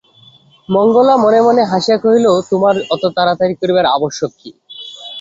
[0.69, 4.49] মঙ্গলা মনে মনে হাসিয়া কহিল, তোমার অত তাড়াতাড়ি করিবার আবশ্যক কী?